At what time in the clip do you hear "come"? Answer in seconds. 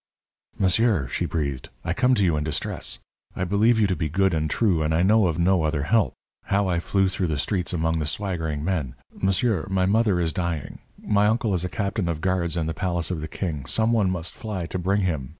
1.93-2.15